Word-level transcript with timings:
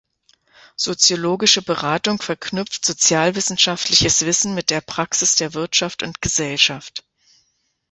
Soziologische 0.77 1.61
Beratung 1.61 2.19
verknüpft 2.19 2.83
sozialwissenschaftliches 2.83 4.21
Wissen 4.25 4.55
mit 4.55 4.71
der 4.71 4.81
Praxis 4.81 5.35
der 5.35 5.53
Wirtschaft 5.53 6.01
und 6.01 6.23
Gesellschaft. 6.23 7.03